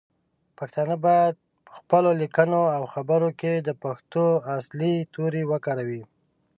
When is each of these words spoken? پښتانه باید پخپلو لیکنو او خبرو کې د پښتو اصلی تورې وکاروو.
پښتانه 0.57 0.95
باید 1.05 1.35
پخپلو 1.67 2.11
لیکنو 2.21 2.61
او 2.75 2.83
خبرو 2.93 3.29
کې 3.39 3.53
د 3.57 3.69
پښتو 3.83 4.25
اصلی 4.57 4.95
تورې 5.13 5.43
وکاروو. 5.51 6.01